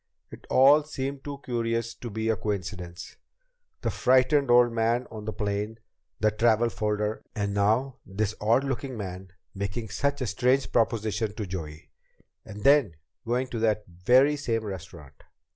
[0.31, 3.17] It all seemed too curious to be a coincidence.
[3.81, 5.77] The frightened old man on the plane
[6.19, 11.45] the travel folder and now this odd looking man making such a strange proposition to
[11.45, 11.91] Joey
[12.43, 12.95] and then
[13.27, 15.21] going to that very same restaurant!